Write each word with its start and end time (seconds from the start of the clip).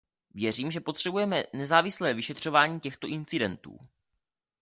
Věřím, 0.33 0.71
že 0.71 0.79
potřebujeme 0.79 1.43
nezávislé 1.53 2.13
vyšetřování 2.13 2.79
těchto 2.79 3.07
incidentů. 3.07 3.79